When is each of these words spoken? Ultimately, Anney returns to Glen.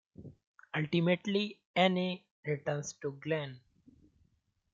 Ultimately, 0.75 1.59
Anney 1.75 2.25
returns 2.43 2.93
to 3.03 3.11
Glen. 3.21 3.59